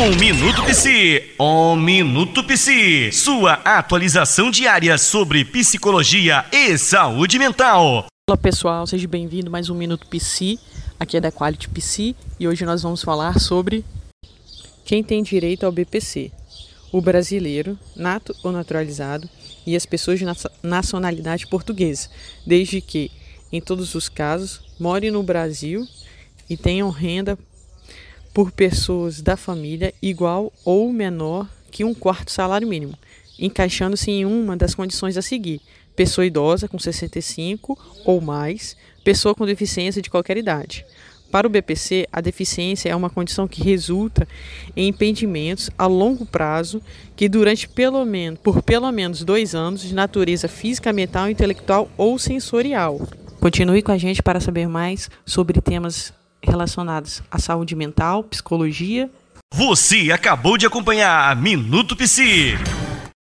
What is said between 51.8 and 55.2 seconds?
ou sensorial. Continue com a gente para saber mais